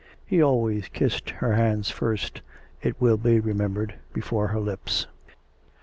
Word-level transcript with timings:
(He 0.25 0.41
always 0.41 0.87
kissed 0.87 1.29
her 1.29 1.53
hands 1.53 1.91
first, 1.91 2.41
it 2.81 2.99
will 2.99 3.17
be 3.17 3.39
remembered, 3.39 3.99
before 4.13 4.47
her 4.47 4.59
lips.) 4.59 5.05